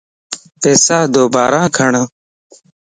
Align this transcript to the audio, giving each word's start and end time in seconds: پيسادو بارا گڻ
پيسادو 0.61 1.23
بارا 1.33 1.63
گڻ 1.75 1.93